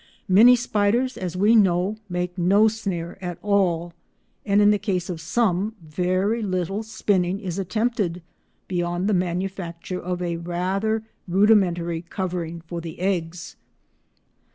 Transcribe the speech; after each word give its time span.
Many 0.27 0.55
spiders, 0.55 1.15
as 1.15 1.37
we 1.37 1.55
know, 1.55 1.97
make 2.09 2.35
no 2.35 2.67
snare 2.67 3.23
at 3.23 3.37
all, 3.43 3.93
and 4.43 4.59
in 4.59 4.71
the 4.71 4.79
case 4.79 5.11
of 5.11 5.21
some, 5.21 5.75
very 5.79 6.41
little 6.41 6.81
spinning 6.81 7.39
is 7.39 7.59
attempted 7.59 8.23
beyond 8.67 9.07
the 9.07 9.13
manufacture 9.13 9.99
of 10.01 10.19
a 10.23 10.37
rather 10.37 11.03
rudimentary 11.27 12.01
covering 12.01 12.61
for 12.61 12.81
the 12.81 12.99
eggs. 12.99 13.55